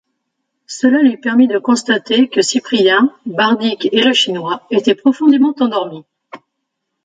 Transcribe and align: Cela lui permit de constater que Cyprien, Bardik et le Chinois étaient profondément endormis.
Cela 0.65 1.03
lui 1.03 1.15
permit 1.15 1.47
de 1.47 1.59
constater 1.59 2.27
que 2.27 2.41
Cyprien, 2.41 3.13
Bardik 3.27 3.87
et 3.91 4.01
le 4.01 4.13
Chinois 4.13 4.65
étaient 4.71 4.95
profondément 4.95 5.53
endormis. 5.59 6.05